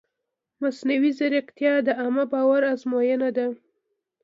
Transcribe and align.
مصنوعي 0.61 1.11
ځیرکتیا 1.17 1.73
د 1.87 1.89
عامه 1.99 2.25
باور 2.33 2.61
ازموینه 2.73 3.29
ده. 3.37 3.47